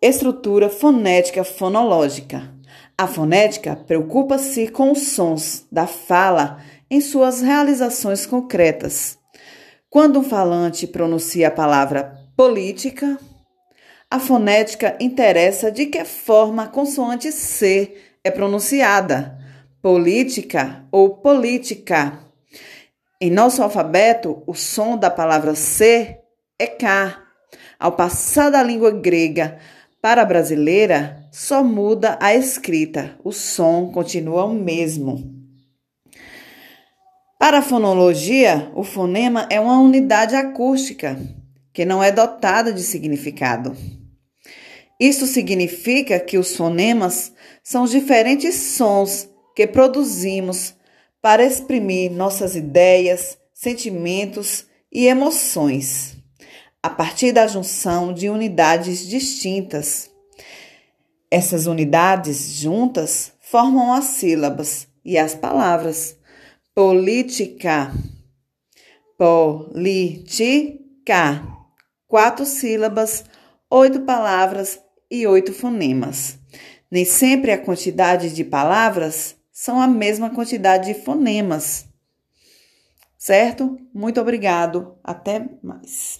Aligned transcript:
Estrutura 0.00 0.70
fonética 0.70 1.42
fonológica. 1.42 2.54
A 2.96 3.08
fonética 3.08 3.74
preocupa-se 3.74 4.68
com 4.68 4.92
os 4.92 5.08
sons 5.08 5.66
da 5.72 5.88
fala 5.88 6.62
em 6.88 7.00
suas 7.00 7.42
realizações 7.42 8.24
concretas. 8.24 9.18
Quando 9.90 10.20
um 10.20 10.22
falante 10.22 10.86
pronuncia 10.86 11.48
a 11.48 11.50
palavra 11.50 12.16
política, 12.36 13.18
a 14.08 14.20
fonética 14.20 14.96
interessa 15.00 15.68
de 15.68 15.86
que 15.86 16.04
forma 16.04 16.62
a 16.62 16.68
consoante 16.68 17.32
C 17.32 17.96
é 18.22 18.30
pronunciada, 18.30 19.36
política 19.82 20.84
ou 20.92 21.16
política. 21.16 22.20
Em 23.20 23.32
nosso 23.32 23.64
alfabeto, 23.64 24.44
o 24.46 24.54
som 24.54 24.96
da 24.96 25.10
palavra 25.10 25.56
C 25.56 26.20
é 26.56 26.68
K. 26.68 27.20
Ao 27.80 27.92
passar 27.92 28.50
da 28.50 28.62
língua 28.62 28.92
grega 28.92 29.58
para 30.00 30.22
a 30.22 30.24
brasileira, 30.24 31.28
só 31.32 31.62
muda 31.62 32.18
a 32.20 32.34
escrita, 32.34 33.18
o 33.24 33.32
som 33.32 33.90
continua 33.90 34.44
o 34.44 34.54
mesmo. 34.54 35.34
Para 37.38 37.58
a 37.58 37.62
fonologia, 37.62 38.70
o 38.74 38.82
fonema 38.82 39.46
é 39.50 39.60
uma 39.60 39.80
unidade 39.80 40.34
acústica 40.34 41.18
que 41.72 41.84
não 41.84 42.02
é 42.02 42.10
dotada 42.10 42.72
de 42.72 42.82
significado. 42.82 43.76
Isto 44.98 45.26
significa 45.26 46.18
que 46.18 46.36
os 46.36 46.56
fonemas 46.56 47.32
são 47.62 47.84
diferentes 47.84 48.56
sons 48.56 49.28
que 49.54 49.66
produzimos 49.66 50.74
para 51.22 51.44
exprimir 51.44 52.10
nossas 52.10 52.56
ideias, 52.56 53.38
sentimentos 53.54 54.66
e 54.92 55.06
emoções, 55.06 56.17
a 56.82 56.88
partir 56.90 57.32
da 57.32 57.46
junção 57.46 58.12
de 58.12 58.28
unidades 58.28 59.06
distintas. 59.06 60.10
Essas 61.30 61.66
unidades 61.66 62.52
juntas 62.54 63.32
formam 63.40 63.92
as 63.92 64.04
sílabas 64.04 64.88
e 65.04 65.18
as 65.18 65.34
palavras. 65.34 66.16
Política, 66.74 67.92
política, 69.18 70.36
quatro 72.06 72.46
sílabas, 72.46 73.24
oito 73.70 74.00
palavras 74.02 74.78
e 75.10 75.26
oito 75.26 75.52
fonemas. 75.52 76.38
Nem 76.90 77.04
sempre 77.04 77.50
a 77.52 77.58
quantidade 77.58 78.32
de 78.32 78.44
palavras 78.44 79.36
são 79.52 79.80
a 79.80 79.86
mesma 79.88 80.30
quantidade 80.30 80.94
de 80.94 81.00
fonemas. 81.02 81.86
Certo? 83.18 83.76
Muito 83.92 84.20
obrigado. 84.20 84.96
Até 85.02 85.44
mais. 85.62 86.16